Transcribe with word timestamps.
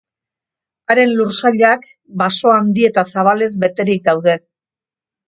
Haren 0.93 1.11
lursailak 1.19 1.85
baso 2.21 2.53
handi 2.53 2.87
eta 2.89 3.05
zabalez 3.17 3.51
beterik 3.65 4.03
daude. 4.09 4.35